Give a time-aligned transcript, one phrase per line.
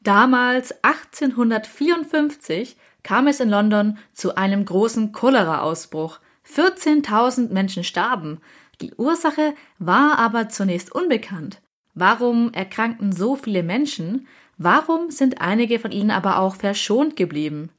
[0.00, 6.20] Damals, 1854, kam es in London zu einem großen Cholera-Ausbruch.
[6.46, 8.40] 14.000 Menschen starben.
[8.80, 11.60] Die Ursache war aber zunächst unbekannt.
[11.94, 14.26] Warum erkrankten so viele Menschen?
[14.56, 17.70] Warum sind einige von ihnen aber auch verschont geblieben?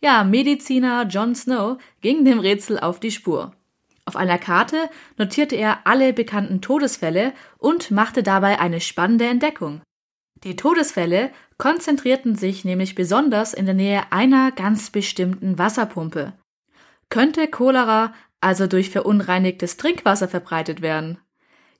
[0.00, 3.52] Ja, Mediziner John Snow ging dem Rätsel auf die Spur.
[4.04, 9.80] Auf einer Karte notierte er alle bekannten Todesfälle und machte dabei eine spannende Entdeckung.
[10.44, 16.34] Die Todesfälle konzentrierten sich nämlich besonders in der Nähe einer ganz bestimmten Wasserpumpe.
[17.08, 21.18] Könnte Cholera also durch verunreinigtes Trinkwasser verbreitet werden?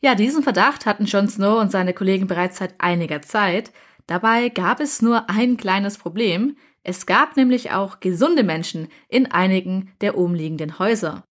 [0.00, 3.70] Ja, diesen Verdacht hatten Jon Snow und seine Kollegen bereits seit einiger Zeit.
[4.06, 6.56] Dabei gab es nur ein kleines Problem.
[6.82, 11.24] Es gab nämlich auch gesunde Menschen in einigen der umliegenden Häuser.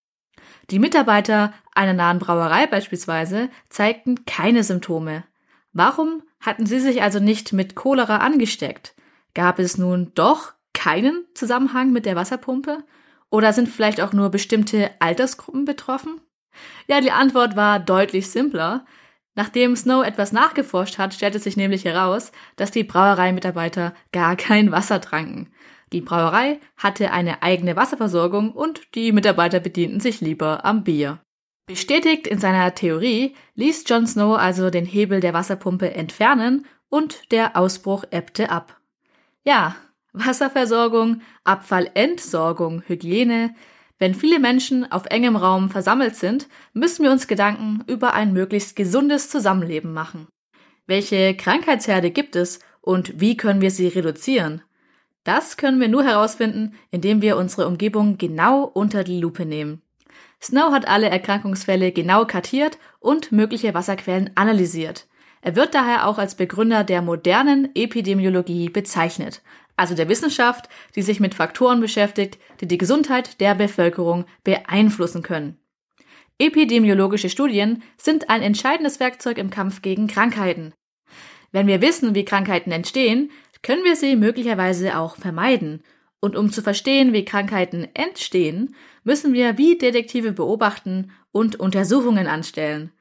[0.70, 5.24] Die Mitarbeiter einer nahen Brauerei beispielsweise zeigten keine Symptome.
[5.74, 8.96] Warum hatten sie sich also nicht mit Cholera angesteckt?
[9.34, 12.84] Gab es nun doch keinen Zusammenhang mit der Wasserpumpe?
[13.30, 16.22] Oder sind vielleicht auch nur bestimmte Altersgruppen betroffen?
[16.88, 18.86] Ja, die Antwort war deutlich simpler.
[19.34, 25.02] Nachdem Snow etwas nachgeforscht hat, stellte sich nämlich heraus, dass die Brauereimitarbeiter gar kein Wasser
[25.02, 25.52] tranken.
[25.92, 31.20] Die Brauerei hatte eine eigene Wasserversorgung und die Mitarbeiter bedienten sich lieber am Bier.
[31.66, 37.56] Bestätigt in seiner Theorie ließ Jon Snow also den Hebel der Wasserpumpe entfernen und der
[37.56, 38.80] Ausbruch ebbte ab.
[39.46, 39.76] Ja,
[40.12, 43.56] Wasserversorgung, Abfallentsorgung, Hygiene.
[43.98, 48.76] Wenn viele Menschen auf engem Raum versammelt sind, müssen wir uns Gedanken über ein möglichst
[48.76, 50.28] gesundes Zusammenleben machen.
[50.86, 54.62] Welche Krankheitsherde gibt es und wie können wir sie reduzieren?
[55.24, 59.82] Das können wir nur herausfinden, indem wir unsere Umgebung genau unter die Lupe nehmen.
[60.44, 65.08] Snow hat alle Erkrankungsfälle genau kartiert und mögliche Wasserquellen analysiert.
[65.42, 69.42] Er wird daher auch als Begründer der modernen Epidemiologie bezeichnet,
[69.78, 75.60] also der Wissenschaft, die sich mit Faktoren beschäftigt, die die Gesundheit der Bevölkerung beeinflussen können.
[76.40, 80.74] Epidemiologische Studien sind ein entscheidendes Werkzeug im Kampf gegen Krankheiten.
[81.54, 83.32] Wenn wir wissen, wie Krankheiten entstehen,
[83.62, 85.84] können wir sie möglicherweise auch vermeiden.
[86.24, 92.94] Und um zu verstehen, wie Krankheiten entstehen, müssen wir wie Detektive beobachten und Untersuchungen anstellen.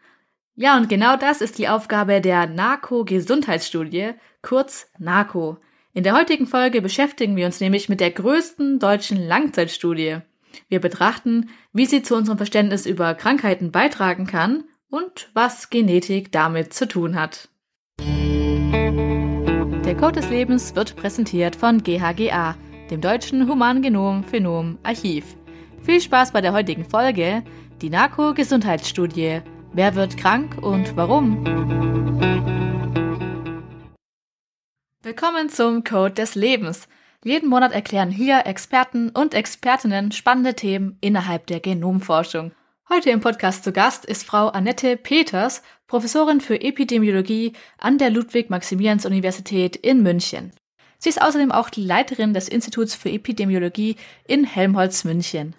[0.57, 5.59] Ja, und genau das ist die Aufgabe der NARCO-Gesundheitsstudie, kurz NARCO.
[5.95, 10.17] In der heutigen Folge beschäftigen wir uns nämlich mit der größten deutschen Langzeitstudie.
[10.69, 16.75] Wir betrachten, wie sie zu unserem Verständnis über Krankheiten beitragen kann und was Genetik damit
[16.75, 17.49] zu tun hat.
[18.01, 22.57] Der Code des Lebens wird präsentiert von GHGA,
[22.93, 25.25] dem Deutschen Humangenom Phenom Archiv.
[25.81, 27.43] Viel Spaß bei der heutigen Folge,
[27.81, 29.41] die Narko-Gesundheitsstudie.
[29.73, 31.43] Wer wird krank und warum?
[35.03, 36.87] Willkommen zum Code des Lebens.
[37.25, 42.53] Jeden Monat erklären hier Experten und Expertinnen spannende Themen innerhalb der Genomforschung.
[42.91, 49.77] Heute im Podcast zu Gast ist Frau Annette Peters, Professorin für Epidemiologie an der Ludwig-Maximilians-Universität
[49.77, 50.53] in München.
[51.03, 55.53] Sie ist außerdem auch die Leiterin des Instituts für Epidemiologie in Helmholtz München.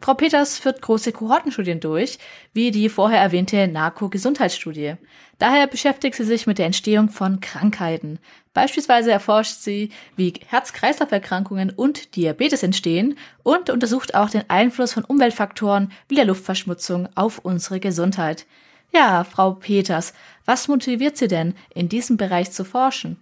[0.00, 2.18] Frau Peters führt große Kohortenstudien durch,
[2.54, 4.94] wie die vorher erwähnte Narko-Gesundheitsstudie.
[5.36, 8.18] Daher beschäftigt sie sich mit der Entstehung von Krankheiten.
[8.54, 15.92] Beispielsweise erforscht sie, wie Herz-Kreislauf-Erkrankungen und Diabetes entstehen und untersucht auch den Einfluss von Umweltfaktoren
[16.08, 18.46] wie der Luftverschmutzung auf unsere Gesundheit.
[18.94, 20.14] Ja, Frau Peters,
[20.46, 23.18] was motiviert Sie denn, in diesem Bereich zu forschen?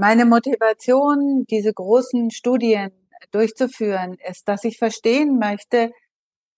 [0.00, 2.90] Meine Motivation, diese großen Studien
[3.32, 5.90] durchzuführen, ist, dass ich verstehen möchte,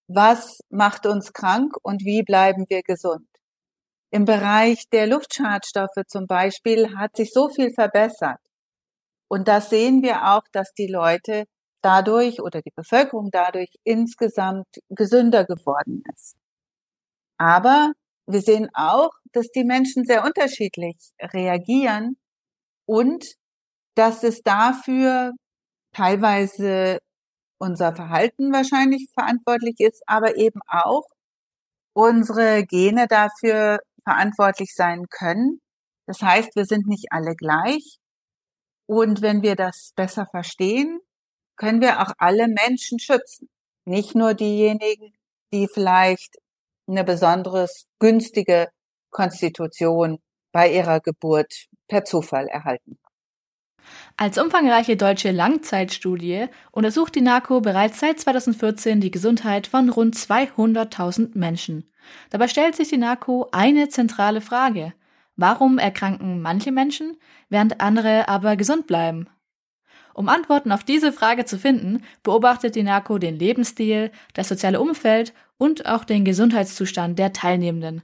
[0.07, 3.27] was macht uns krank und wie bleiben wir gesund.
[4.13, 8.39] Im Bereich der Luftschadstoffe zum Beispiel hat sich so viel verbessert.
[9.29, 11.47] Und das sehen wir auch, dass die Leute
[11.83, 16.37] dadurch oder die Bevölkerung dadurch insgesamt gesünder geworden ist.
[17.39, 17.91] Aber
[18.25, 22.19] wir sehen auch, dass die Menschen sehr unterschiedlich reagieren
[22.87, 23.25] und
[23.95, 25.33] dass es dafür
[25.93, 26.99] teilweise
[27.59, 31.05] unser Verhalten wahrscheinlich verantwortlich ist, aber eben auch
[31.95, 35.61] unsere Gene dafür verantwortlich sein können.
[36.07, 37.99] Das heißt, wir sind nicht alle gleich.
[38.87, 41.01] Und wenn wir das besser verstehen,
[41.57, 43.49] können wir auch alle Menschen schützen.
[43.85, 45.13] Nicht nur diejenigen,
[45.53, 46.37] die vielleicht
[46.89, 48.69] eine besonders günstige
[49.11, 50.19] Konstitution
[50.53, 52.97] bei ihrer Geburt per Zufall erhalten.
[54.17, 61.37] Als umfangreiche deutsche Langzeitstudie untersucht die NARCO bereits seit 2014 die Gesundheit von rund 200.000
[61.37, 61.93] Menschen.
[62.31, 64.95] Dabei stellt sich die NARCO eine zentrale Frage.
[65.37, 67.19] Warum erkranken manche Menschen,
[67.51, 69.29] während andere aber gesund bleiben?
[70.15, 75.35] Um Antworten auf diese Frage zu finden, beobachtet die NARCO den Lebensstil, das soziale Umfeld
[75.59, 78.03] und auch den Gesundheitszustand der Teilnehmenden.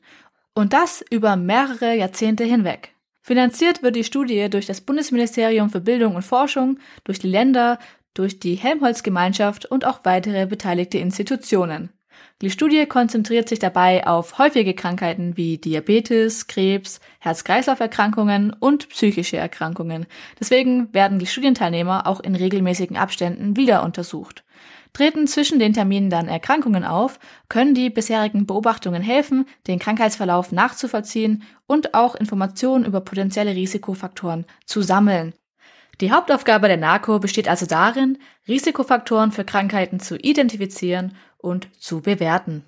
[0.55, 2.95] Und das über mehrere Jahrzehnte hinweg.
[3.29, 7.79] Finanziert wird die Studie durch das Bundesministerium für Bildung und Forschung, durch die Länder,
[8.15, 11.91] durch die Helmholtz-Gemeinschaft und auch weitere beteiligte Institutionen.
[12.41, 20.07] Die Studie konzentriert sich dabei auf häufige Krankheiten wie Diabetes, Krebs, Herz-Kreislauf-Erkrankungen und psychische Erkrankungen.
[20.41, 24.43] Deswegen werden die Studienteilnehmer auch in regelmäßigen Abständen wieder untersucht.
[24.93, 27.19] Treten zwischen den Terminen dann Erkrankungen auf,
[27.49, 34.83] können die bisherigen Beobachtungen helfen, den Krankheitsverlauf nachzuvollziehen und auch Informationen über potenzielle Risikofaktoren zu
[34.83, 35.35] sammeln.
[36.01, 42.65] Die Hauptaufgabe der NARCO besteht also darin, Risikofaktoren für Krankheiten zu identifizieren und zu bewerten.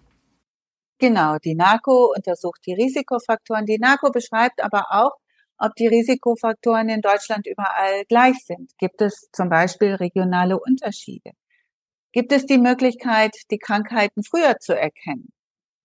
[0.99, 3.67] Genau, die NARCO untersucht die Risikofaktoren.
[3.67, 5.13] Die NARCO beschreibt aber auch,
[5.57, 8.73] ob die Risikofaktoren in Deutschland überall gleich sind.
[8.79, 11.33] Gibt es zum Beispiel regionale Unterschiede?
[12.13, 15.33] Gibt es die Möglichkeit, die Krankheiten früher zu erkennen,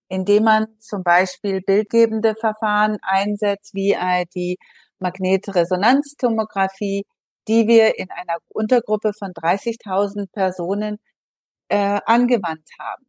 [0.08, 3.96] indem man zum Beispiel bildgebende Verfahren einsetzt, wie
[4.34, 4.58] die
[4.98, 7.04] Magnetresonanztomographie,
[7.48, 10.98] die wir in einer Untergruppe von 30.000 Personen
[11.68, 13.06] äh, angewandt haben?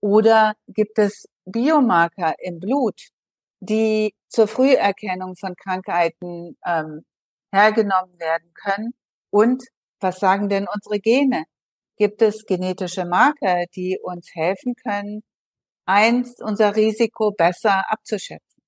[0.00, 3.00] Oder gibt es Biomarker im Blut,
[3.60, 7.04] die zur Früherkennung von Krankheiten ähm,
[7.52, 8.94] hergenommen werden können?
[9.30, 9.64] Und
[10.00, 11.44] was sagen denn unsere Gene?
[11.98, 15.22] Gibt es genetische Marker, die uns helfen können,
[15.86, 18.62] eins unser Risiko besser abzuschätzen?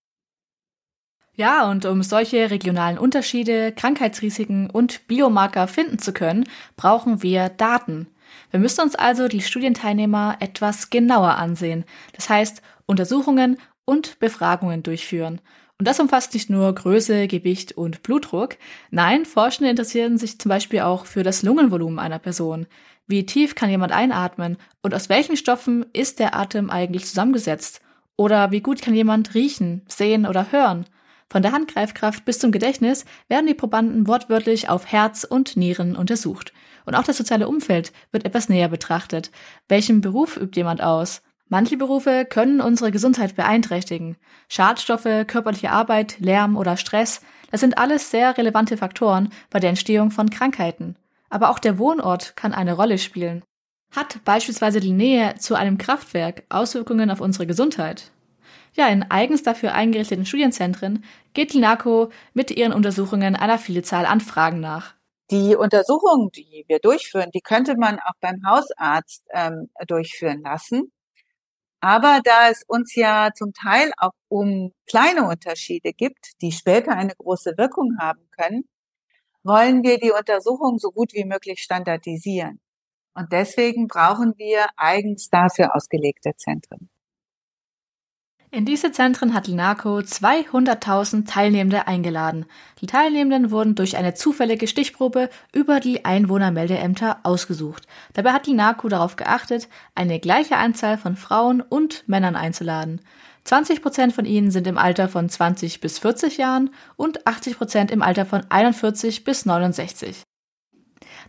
[1.34, 8.08] Ja, und um solche regionalen Unterschiede, Krankheitsrisiken und Biomarker finden zu können, brauchen wir Daten.
[8.50, 11.84] Wir müssen uns also die Studienteilnehmer etwas genauer ansehen,
[12.14, 15.40] das heißt Untersuchungen und Befragungen durchführen.
[15.78, 18.56] Und das umfasst nicht nur Größe, Gewicht und Blutdruck.
[18.90, 22.66] Nein, Forschende interessieren sich zum Beispiel auch für das Lungenvolumen einer Person.
[23.06, 27.82] Wie tief kann jemand einatmen und aus welchen Stoffen ist der Atem eigentlich zusammengesetzt?
[28.16, 30.86] Oder wie gut kann jemand riechen, sehen oder hören?
[31.28, 36.52] Von der Handgreifkraft bis zum Gedächtnis werden die Probanden wortwörtlich auf Herz und Nieren untersucht.
[36.86, 39.30] Und auch das soziale Umfeld wird etwas näher betrachtet.
[39.68, 41.22] Welchen Beruf übt jemand aus?
[41.48, 44.16] Manche Berufe können unsere Gesundheit beeinträchtigen.
[44.48, 47.20] Schadstoffe, körperliche Arbeit, Lärm oder Stress,
[47.52, 50.96] das sind alles sehr relevante Faktoren bei der Entstehung von Krankheiten.
[51.30, 53.42] Aber auch der Wohnort kann eine Rolle spielen.
[53.94, 58.10] Hat beispielsweise die Nähe zu einem Kraftwerk Auswirkungen auf unsere Gesundheit?
[58.74, 64.20] Ja, in eigens dafür eingerichteten Studienzentren geht die NACO mit ihren Untersuchungen einer Vielzahl an
[64.20, 64.94] Fragen nach.
[65.30, 70.92] Die Untersuchungen, die wir durchführen, die könnte man auch beim Hausarzt ähm, durchführen lassen.
[71.80, 77.14] Aber da es uns ja zum Teil auch um kleine Unterschiede gibt, die später eine
[77.14, 78.64] große Wirkung haben können,
[79.42, 82.60] wollen wir die Untersuchung so gut wie möglich standardisieren.
[83.14, 86.90] Und deswegen brauchen wir eigens dafür ausgelegte Zentren.
[88.52, 92.46] In diese Zentren hat Linaco 200.000 Teilnehmende eingeladen.
[92.80, 97.86] Die Teilnehmenden wurden durch eine zufällige Stichprobe über die Einwohnermeldeämter ausgesucht.
[98.14, 103.00] Dabei hat Linaco darauf geachtet, eine gleiche Anzahl von Frauen und Männern einzuladen.
[103.44, 107.90] 20 Prozent von ihnen sind im Alter von 20 bis 40 Jahren und 80 Prozent
[107.90, 110.22] im Alter von 41 bis 69.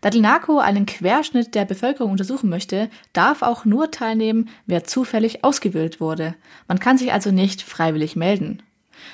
[0.01, 5.43] Da die NACO einen Querschnitt der Bevölkerung untersuchen möchte, darf auch nur teilnehmen, wer zufällig
[5.43, 6.35] ausgewählt wurde.
[6.67, 8.63] Man kann sich also nicht freiwillig melden.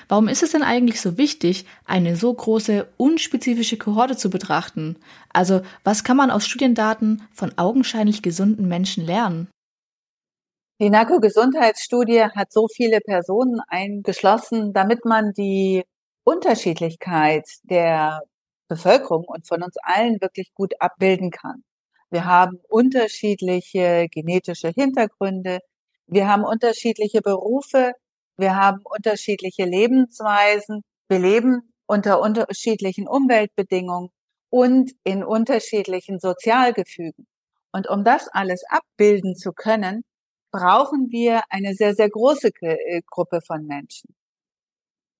[0.08, 4.98] Warum ist es denn eigentlich so wichtig, eine so große, unspezifische Kohorte zu betrachten?
[5.32, 9.50] Also, was kann man aus Studiendaten von augenscheinlich gesunden Menschen lernen?
[10.82, 15.84] Die NACO-Gesundheitsstudie hat so viele Personen eingeschlossen, damit man die
[16.24, 18.22] Unterschiedlichkeit der
[18.74, 21.64] Bevölkerung und von uns allen wirklich gut abbilden kann.
[22.10, 25.60] Wir haben unterschiedliche genetische Hintergründe,
[26.08, 27.94] wir haben unterschiedliche Berufe,
[28.38, 34.10] wir haben unterschiedliche Lebensweisen, wir leben unter unterschiedlichen Umweltbedingungen
[34.50, 37.28] und in unterschiedlichen Sozialgefügen.
[37.72, 40.04] Und um das alles abbilden zu können,
[40.52, 44.14] brauchen wir eine sehr, sehr große äh, Gruppe von Menschen.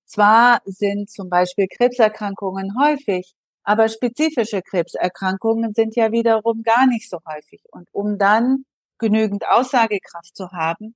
[0.06, 3.34] Zwar sind zum Beispiel Krebserkrankungen häufig,
[3.64, 7.62] aber spezifische Krebserkrankungen sind ja wiederum gar nicht so häufig.
[7.70, 8.64] Und um dann
[8.98, 10.94] genügend Aussagekraft zu haben,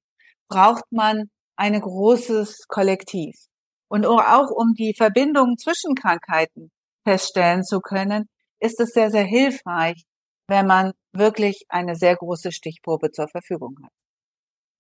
[0.49, 3.35] braucht man ein großes Kollektiv.
[3.89, 6.71] Und auch um die Verbindungen zwischen Krankheiten
[7.05, 8.29] feststellen zu können,
[8.61, 10.05] ist es sehr, sehr hilfreich,
[10.47, 13.93] wenn man wirklich eine sehr große Stichprobe zur Verfügung hat.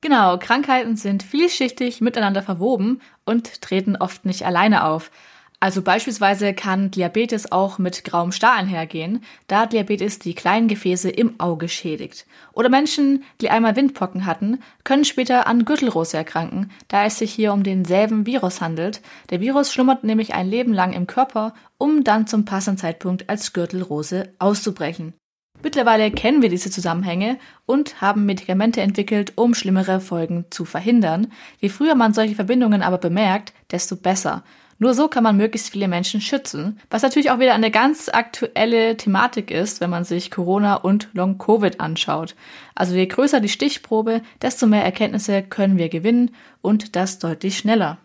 [0.00, 5.10] Genau, Krankheiten sind vielschichtig miteinander verwoben und treten oft nicht alleine auf.
[5.60, 11.40] Also beispielsweise kann Diabetes auch mit grauem Star einhergehen, da Diabetes die kleinen Gefäße im
[11.40, 12.26] Auge schädigt.
[12.52, 17.52] Oder Menschen, die einmal Windpocken hatten, können später an Gürtelrose erkranken, da es sich hier
[17.52, 19.00] um denselben Virus handelt.
[19.30, 23.52] Der Virus schlummert nämlich ein Leben lang im Körper, um dann zum passenden Zeitpunkt als
[23.52, 25.14] Gürtelrose auszubrechen.
[25.60, 27.36] Mittlerweile kennen wir diese Zusammenhänge
[27.66, 31.32] und haben Medikamente entwickelt, um schlimmere Folgen zu verhindern.
[31.58, 34.44] Je früher man solche Verbindungen aber bemerkt, desto besser.
[34.80, 38.96] Nur so kann man möglichst viele Menschen schützen, was natürlich auch wieder eine ganz aktuelle
[38.96, 42.36] Thematik ist, wenn man sich Corona und Long-Covid anschaut.
[42.76, 46.30] Also je größer die Stichprobe, desto mehr Erkenntnisse können wir gewinnen
[46.62, 47.98] und das deutlich schneller.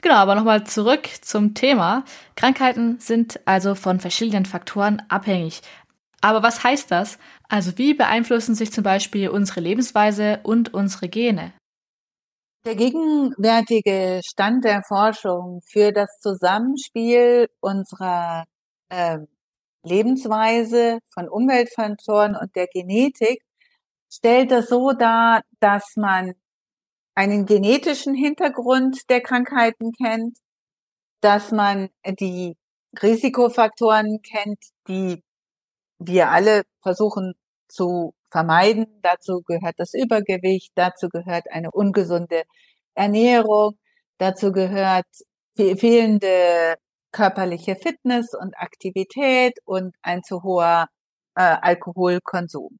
[0.00, 2.04] Genau, aber nochmal zurück zum Thema.
[2.36, 5.60] Krankheiten sind also von verschiedenen Faktoren abhängig.
[6.22, 7.18] Aber was heißt das?
[7.48, 11.52] Also wie beeinflussen sich zum Beispiel unsere Lebensweise und unsere Gene?
[12.66, 18.44] Der gegenwärtige Stand der Forschung für das Zusammenspiel unserer
[18.88, 19.18] äh,
[19.84, 23.40] Lebensweise von Umweltfaktoren und der Genetik
[24.12, 26.32] stellt das so dar, dass man
[27.14, 30.36] einen genetischen Hintergrund der Krankheiten kennt,
[31.20, 32.56] dass man die
[33.00, 34.58] Risikofaktoren kennt,
[34.88, 35.22] die
[36.00, 37.34] wir alle versuchen
[37.68, 38.86] zu vermeiden.
[39.02, 42.42] Dazu gehört das Übergewicht, dazu gehört eine ungesunde
[42.94, 43.78] Ernährung,
[44.18, 45.06] dazu gehört
[45.56, 46.76] fehlende
[47.12, 50.88] körperliche Fitness und Aktivität und ein zu hoher
[51.34, 52.78] äh, Alkoholkonsum.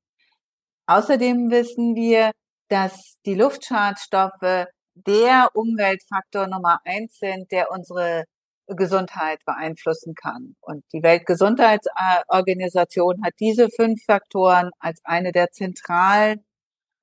[0.86, 2.32] Außerdem wissen wir,
[2.68, 8.24] dass die Luftschadstoffe der Umweltfaktor Nummer eins sind, der unsere
[8.66, 10.56] Gesundheit beeinflussen kann.
[10.60, 16.44] Und die Weltgesundheitsorganisation hat diese fünf Faktoren als eine der zentralen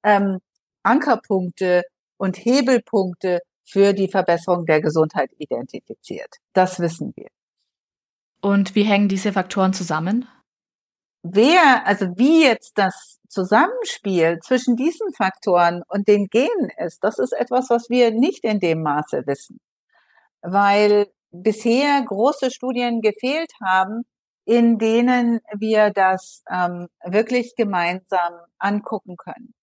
[0.03, 0.39] ähm,
[0.83, 1.83] Ankerpunkte
[2.17, 6.37] und Hebelpunkte für die Verbesserung der Gesundheit identifiziert.
[6.53, 7.27] Das wissen wir.
[8.41, 10.27] Und wie hängen diese Faktoren zusammen?
[11.23, 17.31] Wer, also wie jetzt das Zusammenspiel zwischen diesen Faktoren und den Genen ist, das ist
[17.31, 19.59] etwas, was wir nicht in dem Maße wissen.
[20.41, 24.05] Weil bisher große Studien gefehlt haben,
[24.45, 29.53] in denen wir das ähm, wirklich gemeinsam angucken können.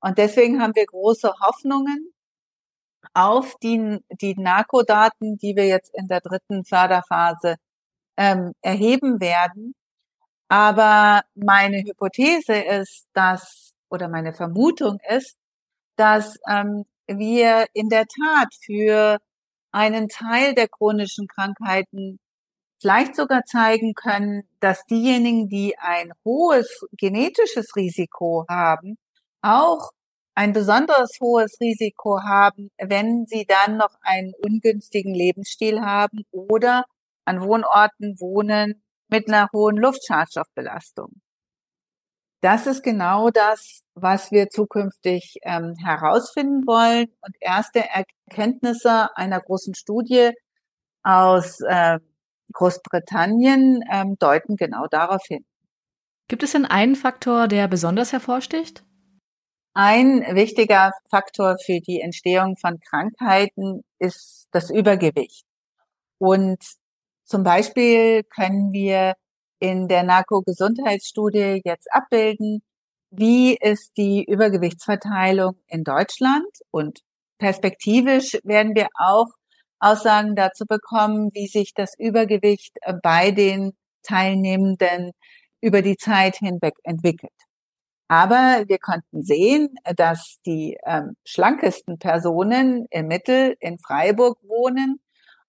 [0.00, 2.12] Und deswegen haben wir große Hoffnungen
[3.14, 7.56] auf die, die Narkodaten, die wir jetzt in der dritten Förderphase
[8.16, 9.74] ähm, erheben werden.
[10.48, 15.36] Aber meine Hypothese ist, dass, oder meine Vermutung ist,
[15.96, 19.18] dass ähm, wir in der Tat für
[19.76, 22.18] einen Teil der chronischen Krankheiten
[22.80, 28.96] vielleicht sogar zeigen können, dass diejenigen, die ein hohes genetisches Risiko haben,
[29.42, 29.90] auch
[30.34, 36.84] ein besonders hohes Risiko haben, wenn sie dann noch einen ungünstigen Lebensstil haben oder
[37.26, 41.20] an Wohnorten wohnen mit einer hohen Luftschadstoffbelastung.
[42.40, 47.06] Das ist genau das, was wir zukünftig ähm, herausfinden wollen.
[47.20, 50.30] Und erste Erkenntnisse einer großen Studie
[51.02, 51.98] aus äh,
[52.52, 55.44] Großbritannien ähm, deuten genau darauf hin.
[56.28, 58.84] Gibt es denn einen Faktor, der besonders hervorsticht?
[59.74, 65.44] Ein wichtiger Faktor für die Entstehung von Krankheiten ist das Übergewicht.
[66.18, 66.58] Und
[67.24, 69.14] zum Beispiel können wir
[69.58, 72.62] in der Narko-Gesundheitsstudie jetzt abbilden,
[73.10, 77.00] wie ist die Übergewichtsverteilung in Deutschland und
[77.38, 79.28] perspektivisch werden wir auch
[79.78, 83.72] Aussagen dazu bekommen, wie sich das Übergewicht äh, bei den
[84.02, 85.12] Teilnehmenden
[85.60, 87.32] über die Zeit hinweg entwickelt.
[88.08, 95.05] Aber wir konnten sehen, dass die ähm, schlankesten Personen im Mittel in Freiburg wohnen äh,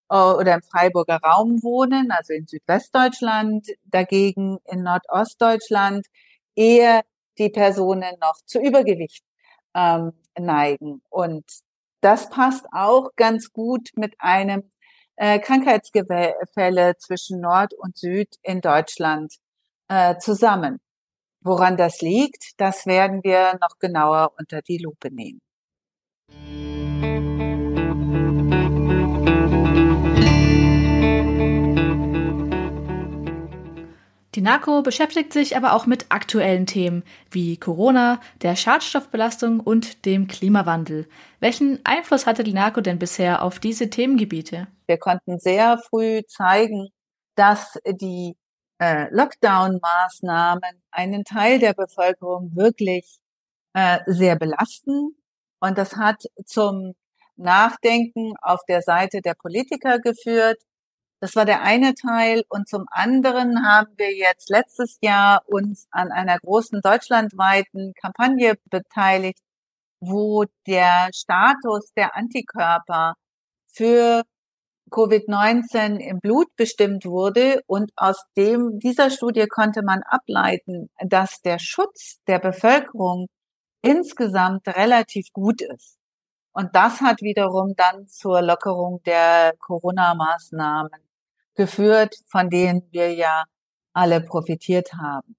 [0.09, 6.05] oder im Freiburger Raum wohnen, also in Südwestdeutschland, dagegen in Nordostdeutschland
[6.55, 7.03] eher
[7.37, 9.23] die Personen noch zu Übergewicht
[9.75, 11.01] ähm, neigen.
[11.09, 11.45] Und
[12.01, 14.69] das passt auch ganz gut mit einem
[15.17, 19.33] äh, Krankheitsgefälle zwischen Nord und Süd in Deutschland
[19.89, 20.79] äh, zusammen.
[21.41, 25.39] Woran das liegt, das werden wir noch genauer unter die Lupe nehmen.
[34.37, 40.27] Die NACO beschäftigt sich aber auch mit aktuellen Themen wie Corona, der Schadstoffbelastung und dem
[40.27, 41.09] Klimawandel.
[41.39, 44.67] Welchen Einfluss hatte die NACO denn bisher auf diese Themengebiete?
[44.85, 46.89] Wir konnten sehr früh zeigen,
[47.33, 48.37] dass die
[48.77, 53.17] äh, Lockdown-Maßnahmen einen Teil der Bevölkerung wirklich
[53.73, 55.15] äh, sehr belasten
[55.59, 56.93] Und das hat zum
[57.37, 60.61] Nachdenken auf der Seite der Politiker geführt.
[61.19, 62.43] Das war der eine Teil.
[62.49, 69.39] Und zum anderen haben wir jetzt letztes Jahr uns an einer großen deutschlandweiten Kampagne beteiligt,
[69.99, 73.15] wo der Status der Antikörper
[73.67, 74.23] für
[74.91, 77.61] Covid-19 im Blut bestimmt wurde.
[77.67, 83.27] Und aus dem, dieser Studie konnte man ableiten, dass der Schutz der Bevölkerung
[83.81, 85.97] insgesamt relativ gut ist.
[86.53, 91.06] Und das hat wiederum dann zur Lockerung der Corona-Maßnahmen
[91.57, 93.43] geführt, von denen wir ja
[93.93, 95.35] alle profitiert haben.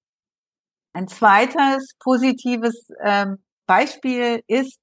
[0.93, 4.79] Ein zweites positives ähm, Beispiel ist,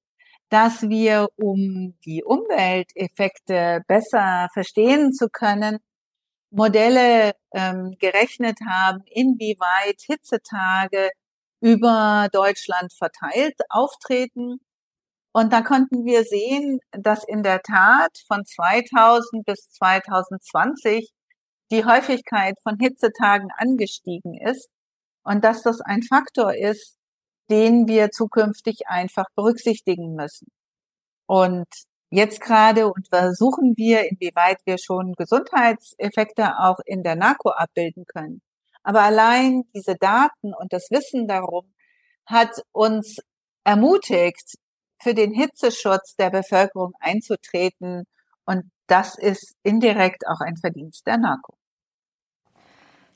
[0.49, 5.79] dass wir, um die Umwelteffekte besser verstehen zu können,
[6.49, 11.11] Modelle ähm, gerechnet haben, inwieweit Hitzetage
[11.61, 14.59] über Deutschland verteilt auftreten.
[15.33, 21.11] Und da konnten wir sehen, dass in der Tat von 2000 bis 2020
[21.71, 24.69] die Häufigkeit von Hitzetagen angestiegen ist
[25.23, 26.95] und dass das ein Faktor ist,
[27.49, 30.47] den wir zukünftig einfach berücksichtigen müssen.
[31.27, 31.67] Und
[32.09, 38.41] jetzt gerade untersuchen wir, inwieweit wir schon Gesundheitseffekte auch in der NARCO abbilden können.
[38.83, 41.73] Aber allein diese Daten und das Wissen darum
[42.25, 43.17] hat uns
[43.65, 44.57] ermutigt,
[45.01, 48.05] für den Hitzeschutz der Bevölkerung einzutreten.
[48.45, 51.56] Und das ist indirekt auch ein Verdienst der NARCO.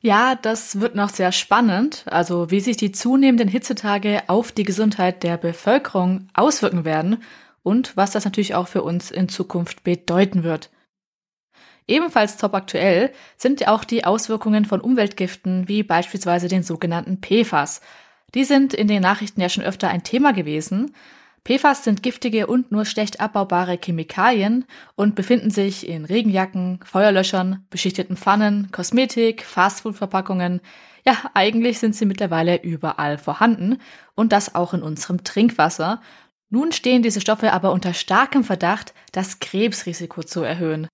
[0.04, 5.22] Ja, das wird noch sehr spannend, also wie sich die zunehmenden Hitzetage auf die Gesundheit
[5.22, 7.22] der Bevölkerung auswirken werden
[7.62, 10.72] und was das natürlich auch für uns in Zukunft bedeuten wird.
[11.88, 17.82] Ebenfalls top aktuell sind auch die Auswirkungen von Umweltgiften wie beispielsweise den sogenannten PFAS.
[18.34, 20.96] Die sind in den Nachrichten ja schon öfter ein Thema gewesen
[21.44, 28.16] PFAS sind giftige und nur schlecht abbaubare Chemikalien und befinden sich in Regenjacken, Feuerlöschern, beschichteten
[28.16, 30.62] Pfannen, Kosmetik, Fastfood-Verpackungen.
[31.04, 33.80] Ja, eigentlich sind sie mittlerweile überall vorhanden
[34.14, 36.00] und das auch in unserem Trinkwasser.
[36.52, 40.88] Nun stehen diese Stoffe aber unter starkem Verdacht, das Krebsrisiko zu erhöhen.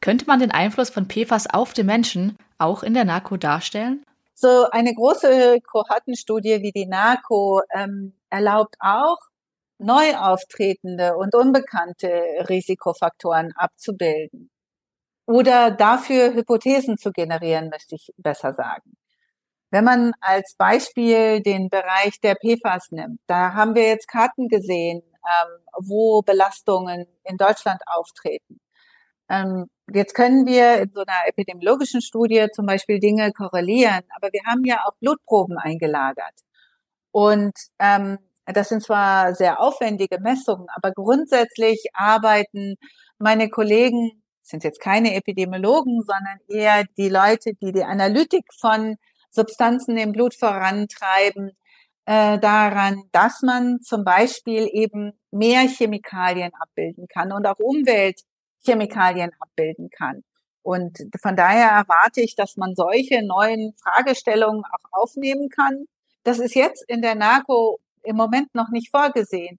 [0.00, 4.04] Könnte man den Einfluss von PFAS auf den Menschen auch in der Narko darstellen?
[4.34, 9.18] So eine große Kohortenstudie wie die Narko ähm, erlaubt auch,
[9.78, 12.08] neu auftretende und unbekannte
[12.48, 14.50] Risikofaktoren abzubilden
[15.26, 18.96] oder dafür Hypothesen zu generieren, möchte ich besser sagen.
[19.70, 25.02] Wenn man als Beispiel den Bereich der PFAS nimmt, da haben wir jetzt Karten gesehen,
[25.02, 28.60] ähm, wo Belastungen in Deutschland auftreten.
[29.28, 34.40] Ähm, jetzt können wir in so einer epidemiologischen Studie zum Beispiel Dinge korrelieren, aber wir
[34.46, 36.34] haben ja auch Blutproben eingelagert.
[37.10, 38.18] Und ähm,
[38.52, 42.76] das sind zwar sehr aufwendige Messungen, aber grundsätzlich arbeiten
[43.18, 48.96] meine Kollegen, sind jetzt keine Epidemiologen, sondern eher die Leute, die die Analytik von
[49.30, 51.52] Substanzen im Blut vorantreiben,
[52.06, 59.90] äh, daran, dass man zum Beispiel eben mehr Chemikalien abbilden kann und auch Umweltchemikalien abbilden
[59.90, 60.24] kann.
[60.62, 65.84] Und von daher erwarte ich, dass man solche neuen Fragestellungen auch aufnehmen kann.
[66.24, 69.58] Das ist jetzt in der NARCO im Moment noch nicht vorgesehen.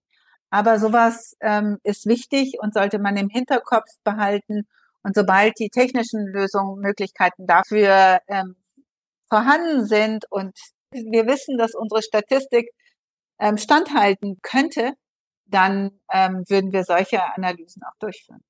[0.50, 4.68] Aber sowas ähm, ist wichtig und sollte man im Hinterkopf behalten.
[5.04, 8.56] Und sobald die technischen Lösungen, Möglichkeiten dafür ähm,
[9.30, 10.58] vorhanden sind und
[10.92, 12.70] wir wissen, dass unsere Statistik
[13.40, 14.94] ähm, standhalten könnte,
[15.46, 18.44] dann ähm, würden wir solche Analysen auch durchführen.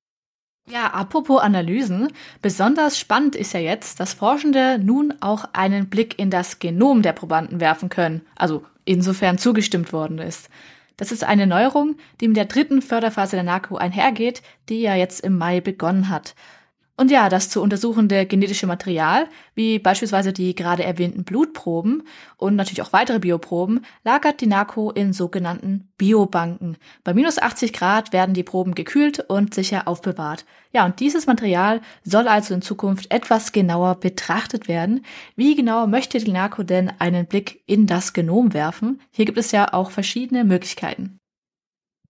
[0.68, 6.30] Ja, apropos Analysen, besonders spannend ist ja jetzt, dass Forschende nun auch einen Blick in
[6.30, 10.48] das Genom der Probanden werfen können, also insofern zugestimmt worden ist.
[10.96, 15.20] Das ist eine Neuerung, die mit der dritten Förderphase der NACO einhergeht, die ja jetzt
[15.20, 16.34] im Mai begonnen hat.
[17.00, 22.02] Und ja, das zu untersuchende genetische Material, wie beispielsweise die gerade erwähnten Blutproben
[22.36, 26.76] und natürlich auch weitere Bioproben, lagert die NACO in sogenannten Biobanken.
[27.02, 30.44] Bei minus 80 Grad werden die Proben gekühlt und sicher aufbewahrt.
[30.74, 35.06] Ja, und dieses Material soll also in Zukunft etwas genauer betrachtet werden.
[35.36, 39.00] Wie genau möchte die NACO denn einen Blick in das Genom werfen?
[39.10, 41.19] Hier gibt es ja auch verschiedene Möglichkeiten.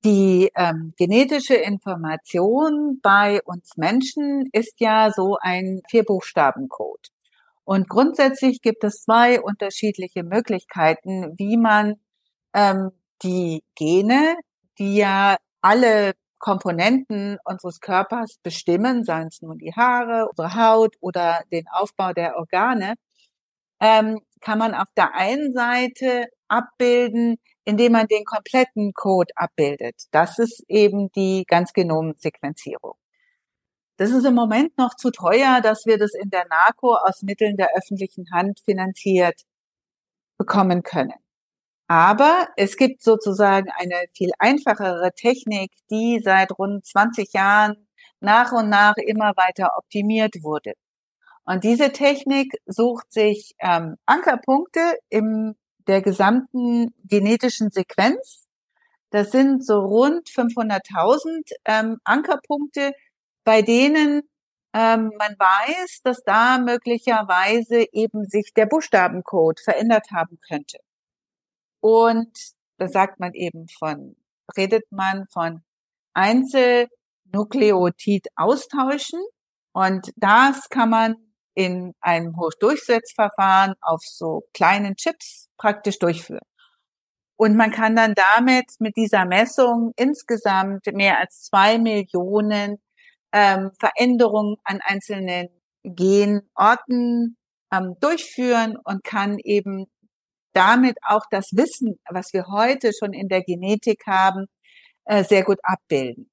[0.05, 7.09] Die ähm, genetische Information bei uns Menschen ist ja so ein Vierbuchstabencode.
[7.65, 11.97] Und grundsätzlich gibt es zwei unterschiedliche Möglichkeiten, wie man
[12.55, 14.37] ähm, die Gene,
[14.79, 21.43] die ja alle Komponenten unseres Körpers bestimmen, seien es nun die Haare, unsere Haut oder
[21.53, 22.95] den Aufbau der Organe,
[23.81, 30.05] ähm, kann man auf der einen Seite abbilden, indem man den kompletten Code abbildet.
[30.11, 32.94] Das ist eben die Ganzgenomsequenzierung.
[33.96, 37.57] Das ist im Moment noch zu teuer, dass wir das in der NACO aus Mitteln
[37.57, 39.42] der öffentlichen Hand finanziert
[40.38, 41.18] bekommen können.
[41.87, 47.88] Aber es gibt sozusagen eine viel einfachere Technik, die seit rund 20 Jahren
[48.20, 50.75] nach und nach immer weiter optimiert wurde.
[51.44, 55.57] Und diese Technik sucht sich ähm, Ankerpunkte im
[55.90, 58.46] der gesamten genetischen Sequenz.
[59.11, 62.92] Das sind so rund 500.000 ähm, Ankerpunkte,
[63.42, 64.22] bei denen
[64.72, 70.79] ähm, man weiß, dass da möglicherweise eben sich der Buchstabencode verändert haben könnte.
[71.81, 74.14] Und da sagt man eben von,
[74.57, 75.64] redet man von
[76.14, 79.18] Einzelnukleotid austauschen.
[79.72, 81.16] Und das kann man
[81.61, 86.40] in einem Hochdurchsetzverfahren auf so kleinen Chips praktisch durchführen.
[87.37, 92.77] Und man kann dann damit mit dieser Messung insgesamt mehr als zwei Millionen
[93.33, 95.49] ähm, Veränderungen an einzelnen
[95.83, 97.37] Genorten
[97.73, 99.87] ähm, durchführen und kann eben
[100.55, 104.46] damit auch das Wissen, was wir heute schon in der Genetik haben,
[105.05, 106.30] äh, sehr gut abbilden.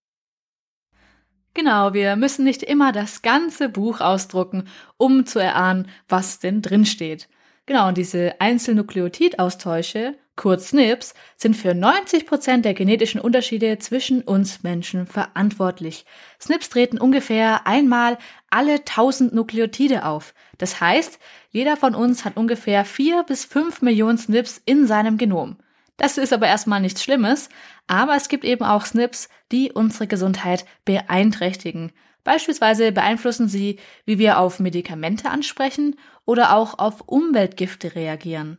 [1.58, 4.66] Genau, wir müssen nicht immer das ganze Buch ausdrucken,
[4.98, 7.30] um zu erahnen, was denn drin steht.
[7.66, 14.62] Genau, und diese Einzelnukleotidaustausche, kurz SNPs, sind für 90 Prozent der genetischen Unterschiede zwischen uns
[14.62, 16.06] Menschen verantwortlich.
[16.38, 18.20] SNPs treten ungefähr einmal
[18.52, 20.36] alle 1000 Nukleotide auf.
[20.60, 21.18] Das heißt,
[21.50, 25.58] jeder von uns hat ungefähr 4 bis 5 Millionen SNPs in seinem Genom.
[25.98, 27.50] Das ist aber erstmal nichts Schlimmes,
[27.88, 31.92] aber es gibt eben auch SNPs, die unsere Gesundheit beeinträchtigen.
[32.24, 38.58] Beispielsweise beeinflussen sie, wie wir auf Medikamente ansprechen oder auch auf Umweltgifte reagieren.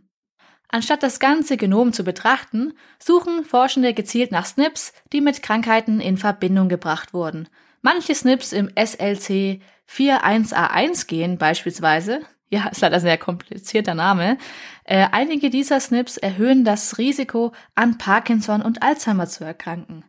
[0.69, 6.19] Anstatt das ganze Genom zu betrachten, suchen Forschende gezielt nach SNPs, die mit Krankheiten in
[6.19, 7.49] Verbindung gebracht wurden.
[7.81, 14.39] Manche SNPs im SLC 41A1-Gen beispielsweise ja, ist leider ein sehr komplizierter Name.
[14.85, 20.05] Äh, einige dieser SNPs erhöhen das Risiko, an Parkinson und Alzheimer zu erkranken.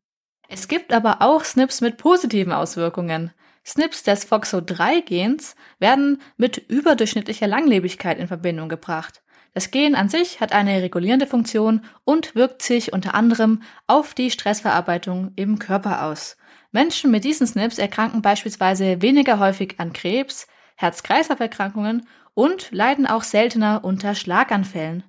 [0.47, 3.31] Es gibt aber auch SNPs mit positiven Auswirkungen.
[3.63, 9.21] SNPs des FOXO3-Gens werden mit überdurchschnittlicher Langlebigkeit in Verbindung gebracht.
[9.53, 14.31] Das Gen an sich hat eine regulierende Funktion und wirkt sich unter anderem auf die
[14.31, 16.37] Stressverarbeitung im Körper aus.
[16.71, 23.83] Menschen mit diesen SNPs erkranken beispielsweise weniger häufig an Krebs, Herz-Kreislauf-Erkrankungen und leiden auch seltener
[23.83, 25.03] unter Schlaganfällen.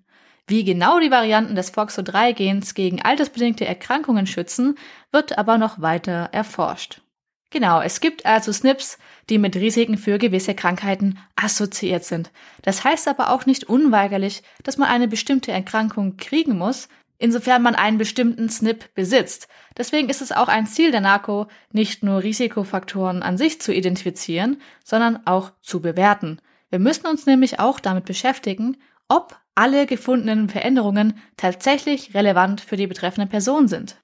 [0.46, 4.76] Wie genau die Varianten des FOXO3-Gens gegen altersbedingte Erkrankungen schützen,
[5.12, 7.02] wird aber noch weiter erforscht.
[7.50, 12.30] Genau, es gibt also SNPs, die mit Risiken für gewisse Krankheiten assoziiert sind.
[12.62, 17.74] Das heißt aber auch nicht unweigerlich, dass man eine bestimmte Erkrankung kriegen muss, insofern man
[17.74, 19.48] einen bestimmten SNP besitzt.
[19.76, 24.61] Deswegen ist es auch ein Ziel der NARCO, nicht nur Risikofaktoren an sich zu identifizieren,
[24.85, 26.40] sondern auch zu bewerten.
[26.70, 28.76] Wir müssen uns nämlich auch damit beschäftigen,
[29.09, 34.00] ob alle gefundenen Veränderungen tatsächlich relevant für die betreffende Person sind.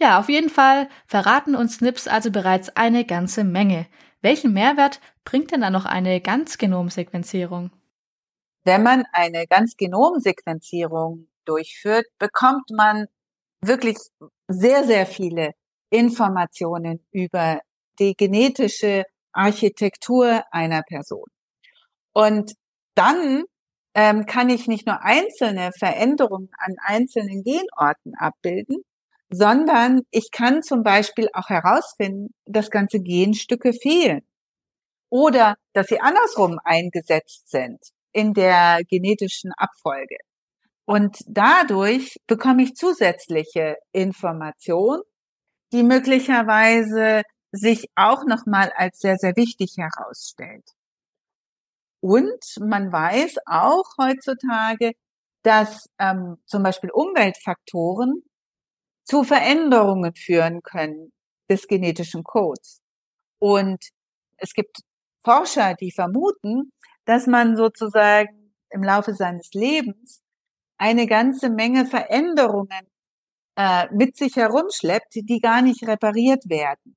[0.00, 3.86] Ja, auf jeden Fall verraten uns SNPs also bereits eine ganze Menge.
[4.22, 7.70] Welchen Mehrwert bringt denn da noch eine Ganzgenomsequenzierung?
[8.64, 13.06] Wenn man eine Ganzgenomsequenzierung durchführt, bekommt man
[13.60, 13.98] wirklich
[14.48, 15.52] sehr, sehr viele
[15.90, 17.60] Informationen über
[17.98, 21.24] die genetische Architektur einer Person.
[22.18, 22.54] Und
[22.96, 23.44] dann
[23.94, 28.78] ähm, kann ich nicht nur einzelne Veränderungen an einzelnen Genorten abbilden,
[29.30, 34.22] sondern ich kann zum Beispiel auch herausfinden, dass ganze Genstücke fehlen
[35.10, 37.78] oder dass sie andersrum eingesetzt sind
[38.10, 40.16] in der genetischen Abfolge.
[40.86, 45.02] Und dadurch bekomme ich zusätzliche Information,
[45.72, 50.64] die möglicherweise sich auch nochmal als sehr, sehr wichtig herausstellt.
[52.00, 54.92] Und man weiß auch heutzutage,
[55.42, 58.22] dass ähm, zum Beispiel Umweltfaktoren
[59.04, 61.12] zu Veränderungen führen können
[61.48, 62.80] des genetischen Codes.
[63.38, 63.78] Und
[64.36, 64.78] es gibt
[65.24, 66.72] Forscher, die vermuten,
[67.04, 70.20] dass man sozusagen im Laufe seines Lebens
[70.76, 72.86] eine ganze Menge Veränderungen
[73.56, 76.96] äh, mit sich herumschleppt, die gar nicht repariert werden.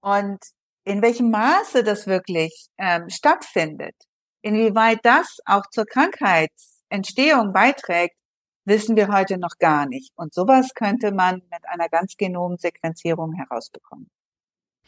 [0.00, 0.38] Und
[0.84, 3.96] in welchem Maße das wirklich ähm, stattfindet,
[4.42, 8.16] Inwieweit das auch zur Krankheitsentstehung beiträgt,
[8.64, 10.12] wissen wir heute noch gar nicht.
[10.16, 14.08] Und sowas könnte man mit einer Ganzgenomsequenzierung herausbekommen.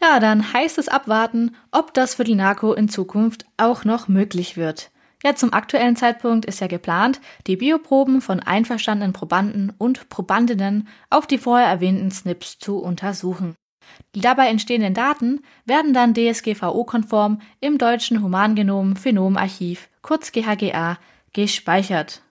[0.01, 4.57] Ja, dann heißt es abwarten, ob das für die NARCO in Zukunft auch noch möglich
[4.57, 4.91] wird.
[5.23, 11.29] Ja, zum aktuellen Zeitpunkt ist ja geplant, die Bioproben von einverstandenen Probanden und Probandinnen auf
[11.29, 13.55] die vorher erwähnten SNPs zu untersuchen.
[14.15, 20.99] Die dabei entstehenden Daten werden dann DSGVO-konform im deutschen Humangenom-Phenom-Archiv, kurz GHGA,
[21.33, 22.23] gespeichert.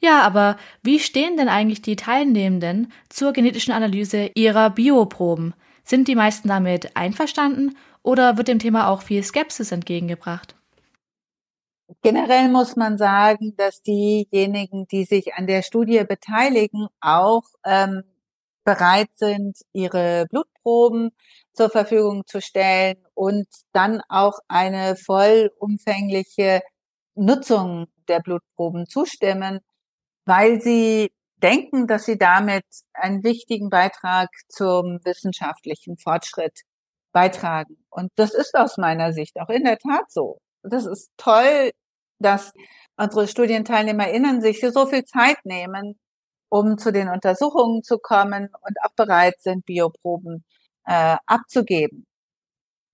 [0.00, 5.54] Ja, aber wie stehen denn eigentlich die Teilnehmenden zur genetischen Analyse ihrer Bioproben?
[5.84, 10.54] Sind die meisten damit einverstanden oder wird dem Thema auch viel Skepsis entgegengebracht?
[12.02, 18.04] Generell muss man sagen, dass diejenigen, die sich an der Studie beteiligen, auch ähm,
[18.64, 21.10] bereit sind, ihre Blutproben
[21.52, 26.60] zur Verfügung zu stellen und dann auch eine vollumfängliche
[27.14, 29.60] Nutzung der Blutproben zustimmen,
[30.26, 31.10] weil sie
[31.42, 36.60] denken, dass sie damit einen wichtigen Beitrag zum wissenschaftlichen Fortschritt
[37.12, 37.76] beitragen.
[37.90, 40.38] Und das ist aus meiner Sicht auch in der Tat so.
[40.62, 41.72] Das ist toll,
[42.18, 42.52] dass
[42.96, 45.98] unsere StudienteilnehmerInnen sich so viel Zeit nehmen,
[46.50, 50.44] um zu den Untersuchungen zu kommen und auch bereit sind, Bioproben
[50.84, 52.06] äh, abzugeben.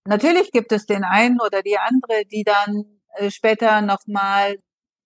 [0.06, 4.58] Natürlich gibt es den einen oder die andere, die dann äh, später nochmal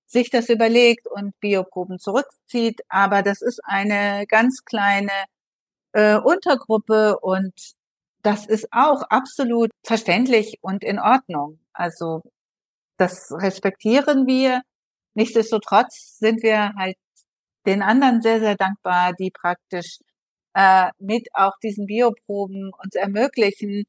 [0.07, 2.81] sich das überlegt und Bioproben zurückzieht.
[2.89, 5.13] Aber das ist eine ganz kleine
[5.93, 7.55] äh, Untergruppe und
[8.23, 11.61] das ist auch absolut verständlich und in Ordnung.
[11.73, 12.23] Also
[12.99, 14.63] das respektieren wir.
[15.15, 16.97] Nichtsdestotrotz sind wir halt
[17.67, 19.99] den anderen sehr, sehr dankbar, die praktisch
[20.55, 23.85] äh, mit auch diesen Bioproben uns ermöglichen,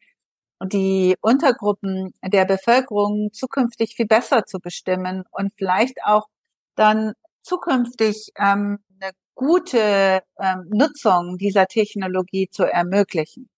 [0.64, 6.28] die Untergruppen der Bevölkerung zukünftig viel besser zu bestimmen und vielleicht auch
[6.76, 13.50] dann zukünftig ähm, eine gute ähm, Nutzung dieser Technologie zu ermöglichen.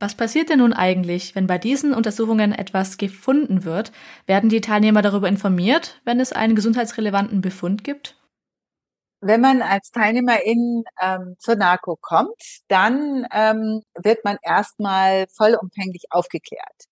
[0.00, 3.90] Was passiert denn nun eigentlich, wenn bei diesen Untersuchungen etwas gefunden wird?
[4.26, 8.17] Werden die Teilnehmer darüber informiert, wenn es einen gesundheitsrelevanten Befund gibt?
[9.20, 16.84] Wenn man als Teilnehmerin ähm, zur Narko kommt, dann ähm, wird man erstmal vollumfänglich aufgeklärt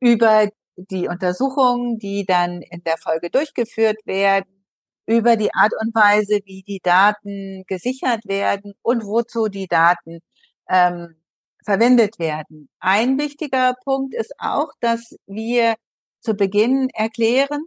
[0.00, 4.66] über die Untersuchungen, die dann in der Folge durchgeführt werden,
[5.06, 10.20] über die Art und Weise, wie die Daten gesichert werden und wozu die Daten
[10.68, 11.16] ähm,
[11.64, 12.68] verwendet werden.
[12.80, 15.74] Ein wichtiger Punkt ist auch, dass wir
[16.20, 17.64] zu Beginn erklären,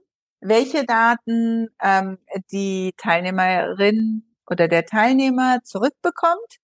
[0.48, 2.18] welche Daten ähm,
[2.52, 6.58] die Teilnehmerin oder der Teilnehmer zurückbekommt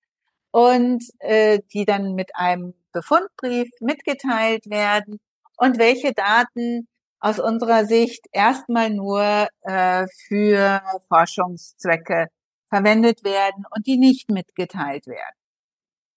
[0.52, 5.20] und äh, die dann mit einem Befundbrief mitgeteilt werden
[5.58, 6.88] und welche Daten
[7.20, 12.28] aus unserer Sicht erstmal nur äh, für Forschungszwecke
[12.70, 15.36] verwendet werden und die nicht mitgeteilt werden.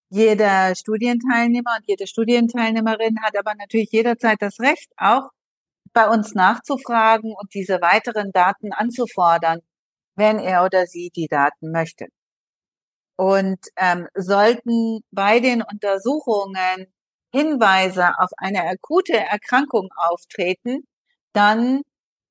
[0.08, 5.30] Jeder Studienteilnehmer und jede Studienteilnehmerin hat aber natürlich jederzeit das Recht, auch
[5.96, 9.60] bei uns nachzufragen und diese weiteren Daten anzufordern,
[10.14, 12.08] wenn er oder sie die Daten möchte.
[13.16, 16.92] Und ähm, sollten bei den Untersuchungen
[17.32, 20.86] Hinweise auf eine akute Erkrankung auftreten,
[21.32, 21.80] dann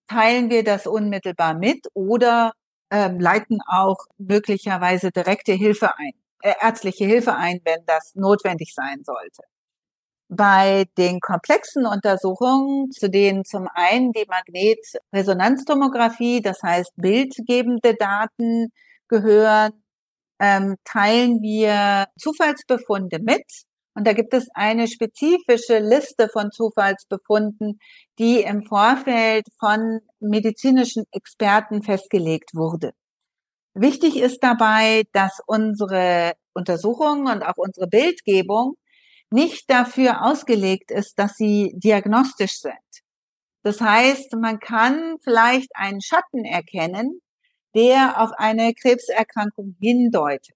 [0.07, 2.53] teilen wir das unmittelbar mit oder
[2.91, 9.03] ähm, leiten auch möglicherweise direkte Hilfe ein, äh, ärztliche Hilfe ein, wenn das notwendig sein
[9.03, 9.41] sollte.
[10.27, 18.71] Bei den komplexen Untersuchungen, zu denen zum einen die Magnetresonanztomographie, das heißt bildgebende Daten
[19.07, 19.83] gehören,
[20.39, 23.45] ähm, teilen wir Zufallsbefunde mit.
[23.93, 27.79] Und da gibt es eine spezifische Liste von Zufallsbefunden,
[28.19, 32.91] die im Vorfeld von medizinischen Experten festgelegt wurde.
[33.73, 38.75] Wichtig ist dabei, dass unsere Untersuchungen und auch unsere Bildgebung
[39.35, 42.73] nicht dafür ausgelegt ist, dass sie diagnostisch sind.
[43.63, 47.19] Das heißt, man kann vielleicht einen Schatten erkennen,
[47.75, 50.55] der auf eine Krebserkrankung hindeutet.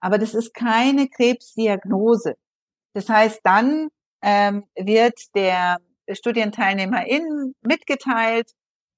[0.00, 2.34] Aber das ist keine Krebsdiagnose.
[2.94, 3.88] Das heißt, dann
[4.22, 5.78] ähm, wird der
[6.10, 8.50] Studienteilnehmerin mitgeteilt,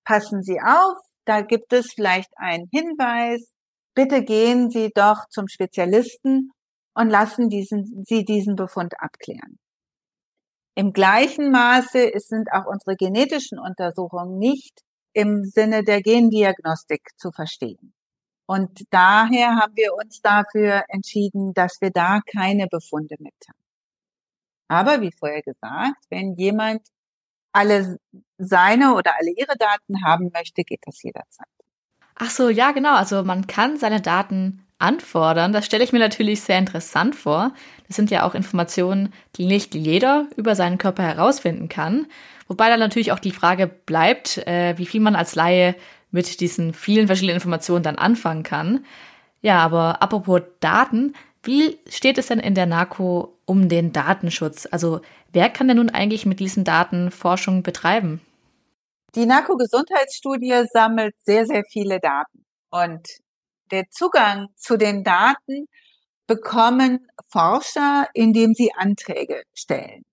[0.04, 3.52] passen Sie auf, da gibt es vielleicht einen Hinweis,
[3.94, 6.50] bitte gehen Sie doch zum Spezialisten
[6.94, 9.58] und lassen diesen, sie diesen Befund abklären.
[10.76, 14.80] Im gleichen Maße sind auch unsere genetischen Untersuchungen nicht
[15.12, 17.94] im Sinne der Gendiagnostik zu verstehen.
[18.46, 23.64] Und daher haben wir uns dafür entschieden, dass wir da keine Befunde mitteilen.
[24.68, 26.82] Aber wie vorher gesagt, wenn jemand
[27.52, 27.98] alle
[28.38, 31.46] seine oder alle ihre Daten haben möchte, geht das jederzeit.
[32.16, 32.96] Ach so, ja, genau.
[32.96, 35.52] Also man kann seine Daten anfordern.
[35.52, 37.52] Das stelle ich mir natürlich sehr interessant vor.
[37.86, 42.06] Das sind ja auch Informationen, die nicht jeder über seinen Körper herausfinden kann.
[42.46, 45.74] Wobei dann natürlich auch die Frage bleibt, äh, wie viel man als Laie
[46.10, 48.84] mit diesen vielen verschiedenen Informationen dann anfangen kann.
[49.42, 54.66] Ja, aber apropos Daten, wie steht es denn in der NACO um den Datenschutz?
[54.70, 55.00] Also
[55.32, 58.20] wer kann denn nun eigentlich mit diesen Daten Forschung betreiben?
[59.14, 62.44] Die NACO-Gesundheitsstudie sammelt sehr, sehr viele Daten.
[62.70, 63.06] Und
[63.74, 65.66] der Zugang zu den Daten
[66.28, 70.04] bekommen Forscher, indem sie Anträge stellen.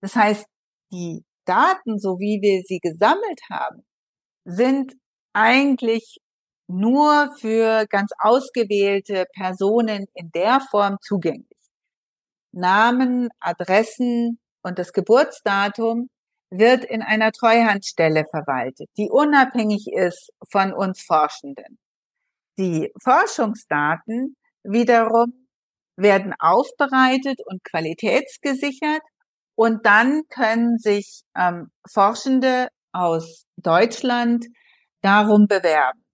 [0.00, 0.46] Das heißt,
[0.90, 3.84] die Daten, so wie wir sie gesammelt haben,
[4.44, 4.94] sind
[5.34, 6.18] eigentlich
[6.66, 11.58] nur für ganz ausgewählte Personen in der Form zugänglich.
[12.52, 16.08] Namen, Adressen und das Geburtsdatum
[16.50, 21.78] wird in einer Treuhandstelle verwaltet, die unabhängig ist von uns Forschenden.
[22.60, 25.48] Die Forschungsdaten wiederum
[25.96, 29.00] werden aufbereitet und qualitätsgesichert
[29.54, 34.44] und dann können sich ähm, Forschende aus Deutschland
[35.00, 36.04] darum bewerben.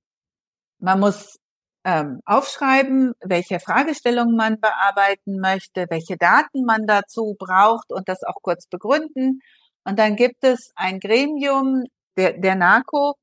[0.79, 1.37] Man muss
[1.85, 8.41] ähm, aufschreiben, welche Fragestellungen man bearbeiten möchte, welche Daten man dazu braucht und das auch
[8.41, 9.41] kurz begründen.
[9.83, 11.83] Und dann gibt es ein Gremium
[12.17, 13.17] der, der NACO,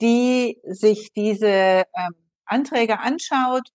[0.00, 3.68] die sich diese ähm, Anträge anschaut.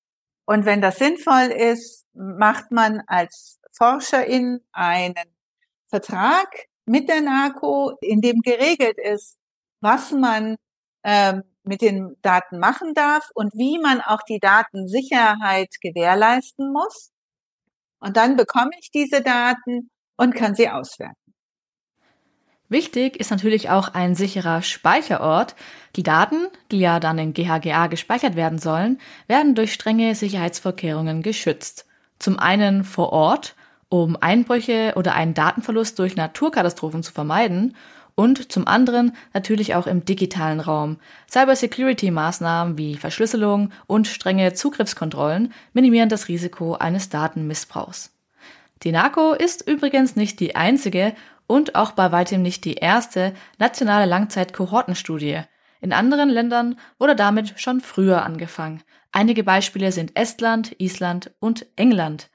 [0.46, 5.16] Und wenn das sinnvoll ist, macht man als Forscherin einen
[5.88, 6.48] Vertrag
[6.86, 9.38] mit der NACO, in dem geregelt ist,
[9.80, 10.56] was man
[11.04, 17.12] ähm, mit den Daten machen darf und wie man auch die Datensicherheit gewährleisten muss.
[18.00, 21.29] Und dann bekomme ich diese Daten und kann sie auswerten.
[22.70, 25.56] Wichtig ist natürlich auch ein sicherer Speicherort.
[25.96, 31.88] Die Daten, die ja dann in GHGA gespeichert werden sollen, werden durch strenge Sicherheitsvorkehrungen geschützt.
[32.20, 33.56] Zum einen vor Ort,
[33.90, 37.76] um Einbrüche oder einen Datenverlust durch Naturkatastrophen zu vermeiden
[38.14, 40.98] und zum anderen natürlich auch im digitalen Raum.
[41.32, 48.12] Cybersecurity-Maßnahmen wie Verschlüsselung und strenge Zugriffskontrollen minimieren das Risiko eines Datenmissbrauchs.
[48.84, 51.14] Die NACO ist übrigens nicht die einzige
[51.50, 55.42] und auch bei weitem nicht die erste nationale Langzeitkohortenstudie.
[55.82, 58.84] In anderen Ländern wurde damit schon früher angefangen.
[59.12, 62.30] Einige Beispiele sind Estland, Island und England.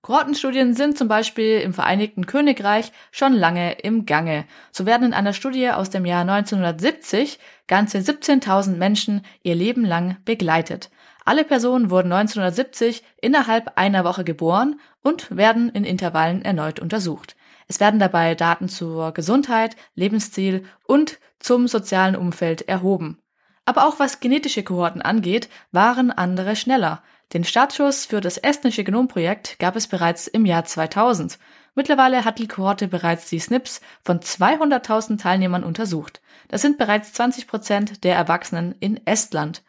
[0.00, 4.46] Kohortenstudien sind zum Beispiel im Vereinigten Königreich schon lange im Gange.
[4.70, 10.16] So werden in einer Studie aus dem Jahr 1970 ganze 17.000 Menschen ihr Leben lang
[10.24, 10.90] begleitet.
[11.26, 17.36] Alle Personen wurden 1970 innerhalb einer Woche geboren und werden in Intervallen erneut untersucht.
[17.68, 23.18] Es werden dabei Daten zur Gesundheit, Lebensziel und zum sozialen Umfeld erhoben.
[23.64, 27.02] Aber auch was genetische Kohorten angeht, waren andere schneller.
[27.32, 31.38] Den Startschuss für das estnische Genomprojekt gab es bereits im Jahr 2000.
[31.74, 36.20] Mittlerweile hat die Kohorte bereits die SNPs von 200.000 Teilnehmern untersucht.
[36.48, 39.62] Das sind bereits 20 Prozent der Erwachsenen in Estland.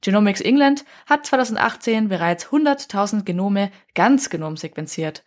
[0.00, 5.24] Genomics England hat 2018 bereits 100.000 Genome ganz Genom sequenziert.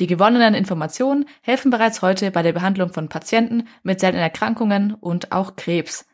[0.00, 5.32] Die gewonnenen Informationen helfen bereits heute bei der Behandlung von Patienten mit seltenen Erkrankungen und
[5.32, 6.06] auch Krebs.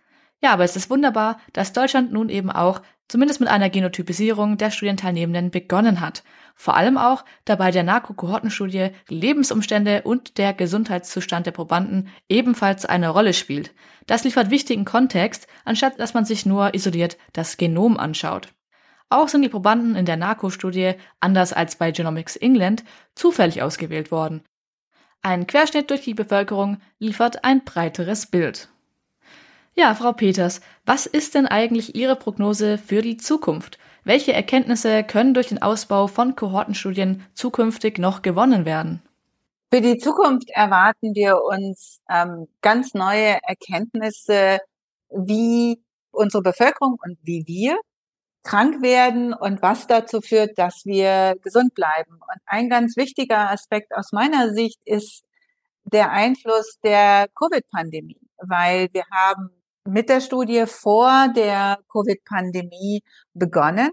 [0.42, 4.70] Ja, aber es ist wunderbar, dass Deutschland nun eben auch zumindest mit einer Genotypisierung der
[4.70, 6.22] Studienteilnehmenden begonnen hat.
[6.54, 12.86] Vor allem auch, da bei der NARCO-Kohortenstudie die Lebensumstände und der Gesundheitszustand der Probanden ebenfalls
[12.86, 13.72] eine Rolle spielt.
[14.06, 18.48] Das liefert wichtigen Kontext, anstatt dass man sich nur isoliert das Genom anschaut.
[19.10, 22.84] Auch sind die Probanden in der NARCO-Studie, anders als bei Genomics England,
[23.16, 24.42] zufällig ausgewählt worden.
[25.20, 28.68] Ein Querschnitt durch die Bevölkerung liefert ein breiteres Bild.
[29.74, 33.78] Ja, Frau Peters, was ist denn eigentlich Ihre Prognose für die Zukunft?
[34.04, 39.02] Welche Erkenntnisse können durch den Ausbau von Kohortenstudien zukünftig noch gewonnen werden?
[39.72, 44.60] Für die Zukunft erwarten wir uns ähm, ganz neue Erkenntnisse,
[45.10, 47.78] wie unsere Bevölkerung und wie wir
[48.42, 52.14] krank werden und was dazu führt, dass wir gesund bleiben.
[52.14, 55.22] Und ein ganz wichtiger Aspekt aus meiner Sicht ist
[55.84, 59.50] der Einfluss der Covid-Pandemie, weil wir haben
[59.84, 63.02] mit der Studie vor der Covid-Pandemie
[63.34, 63.90] begonnen.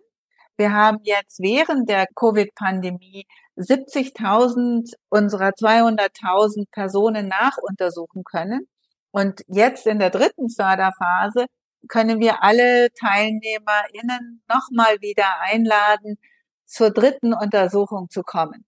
[0.57, 3.25] Wir haben jetzt während der Covid-Pandemie
[3.57, 8.67] 70.000 unserer 200.000 Personen nachuntersuchen können.
[9.11, 11.45] Und jetzt in der dritten Förderphase
[11.87, 16.17] können wir alle TeilnehmerInnen nochmal wieder einladen,
[16.65, 18.65] zur dritten Untersuchung zu kommen.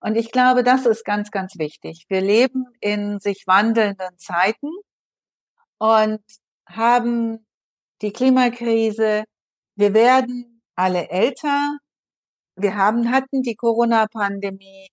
[0.00, 2.06] Und ich glaube, das ist ganz, ganz wichtig.
[2.08, 4.68] Wir leben in sich wandelnden Zeiten
[5.78, 6.20] und
[6.66, 7.46] haben
[8.00, 9.24] die Klimakrise.
[9.76, 11.78] Wir werden alle älter.
[12.56, 14.88] Wir haben, hatten die Corona-Pandemie.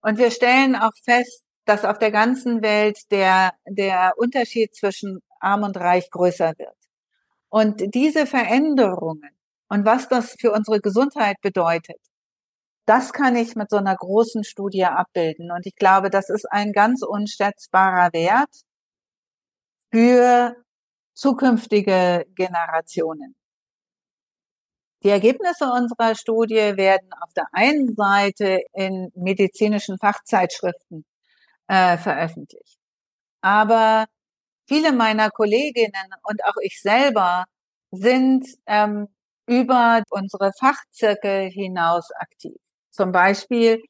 [0.00, 5.62] Und wir stellen auch fest, dass auf der ganzen Welt der, der Unterschied zwischen arm
[5.62, 6.76] und reich größer wird.
[7.54, 9.30] Und diese Veränderungen
[9.68, 12.00] und was das für unsere Gesundheit bedeutet,
[12.84, 15.52] das kann ich mit so einer großen Studie abbilden.
[15.52, 18.50] Und ich glaube, das ist ein ganz unschätzbarer Wert
[19.92, 20.56] für
[21.14, 23.36] zukünftige Generationen.
[25.04, 31.04] Die Ergebnisse unserer Studie werden auf der einen Seite in medizinischen Fachzeitschriften
[31.68, 32.80] äh, veröffentlicht.
[33.42, 34.06] Aber
[34.66, 37.44] viele meiner Kolleginnen und auch ich selber
[37.90, 39.08] sind ähm,
[39.46, 42.56] über unsere Fachzirkel hinaus aktiv.
[42.90, 43.82] Zum Beispiel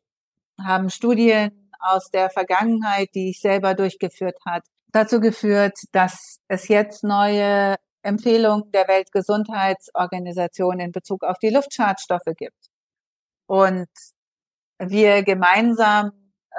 [0.60, 7.04] haben Studien aus der Vergangenheit, die ich selber durchgeführt hat, dazu geführt, dass es jetzt
[7.04, 12.70] neue Empfehlungen der Weltgesundheitsorganisation in Bezug auf die Luftschadstoffe gibt.
[13.46, 13.88] Und
[14.78, 16.12] wir gemeinsam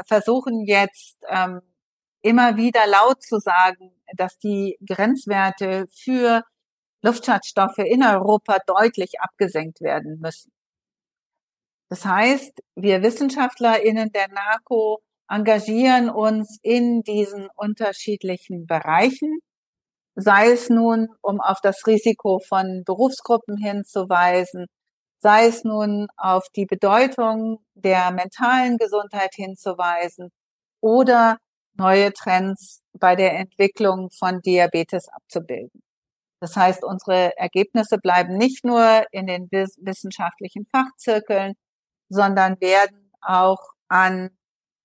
[0.05, 1.61] versuchen jetzt ähm,
[2.21, 6.43] immer wieder laut zu sagen, dass die Grenzwerte für
[7.01, 10.51] Luftschadstoffe in Europa deutlich abgesenkt werden müssen.
[11.89, 19.39] Das heißt, wir WissenschaftlerInnen der NACO engagieren uns in diesen unterschiedlichen Bereichen,
[20.15, 24.67] sei es nun, um auf das Risiko von Berufsgruppen hinzuweisen,
[25.19, 30.31] sei es nun auf die Bedeutung der mentalen Gesundheit hinzuweisen
[30.81, 31.37] oder
[31.77, 35.81] neue Trends bei der Entwicklung von Diabetes abzubilden.
[36.39, 41.53] Das heißt, unsere Ergebnisse bleiben nicht nur in den wissenschaftlichen Fachzirkeln,
[42.09, 44.29] sondern werden auch an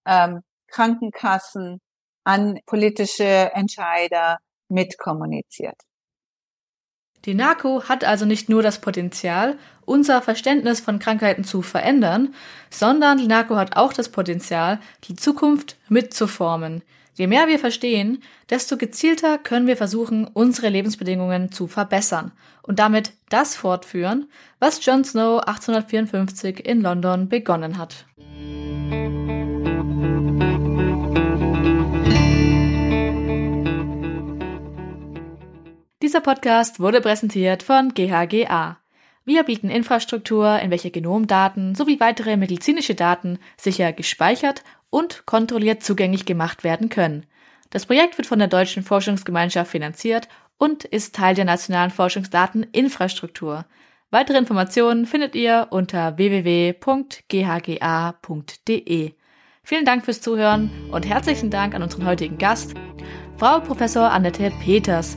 [0.07, 1.80] ähm, Krankenkassen,
[2.24, 4.38] an politische Entscheider
[4.68, 5.80] mitkommuniziert.
[7.27, 12.35] Die NACO hat also nicht nur das Potenzial, unser Verständnis von Krankheiten zu verändern,
[12.71, 16.83] sondern die NACO hat auch das Potenzial, die Zukunft mitzuformen.
[17.14, 23.12] Je mehr wir verstehen, desto gezielter können wir versuchen, unsere Lebensbedingungen zu verbessern und damit
[23.29, 28.07] das fortführen, was Jon Snow 1854 in London begonnen hat.
[36.11, 38.79] Dieser Podcast wurde präsentiert von GHGA.
[39.25, 46.25] Wir bieten Infrastruktur, in welcher Genomdaten sowie weitere medizinische Daten sicher gespeichert und kontrolliert zugänglich
[46.27, 47.27] gemacht werden können.
[47.71, 50.27] Das Projekt wird von der Deutschen Forschungsgemeinschaft finanziert
[50.59, 53.67] und ist Teil der nationalen Forschungsdateninfrastruktur.
[54.11, 56.73] Weitere Informationen findet ihr unter www.ghga.de.
[59.63, 62.75] Vielen Dank fürs Zuhören und herzlichen Dank an unseren heutigen Gast,
[63.37, 65.17] Frau Professor Annette Peters.